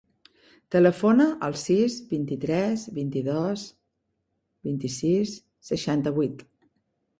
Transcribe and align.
Telefona 0.75 1.27
al 1.47 1.57
sis, 1.63 1.97
vint-i-tres, 2.13 2.87
vint-i-dos, 2.97 3.67
vint-i-sis, 4.71 5.37
seixanta-vuit. 5.73 6.45